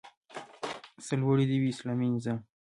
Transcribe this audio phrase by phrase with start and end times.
[1.05, 2.39] سرلوړی دې وي اسلامي نظام